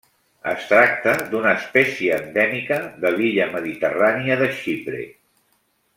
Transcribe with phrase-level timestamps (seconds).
[0.51, 5.07] Es tracta d'una espècie endèmica de l'illa mediterrània de Xipre.